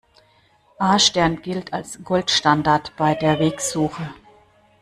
[0.79, 4.11] A-Stern gilt als Goldstandard bei der Wegsuche.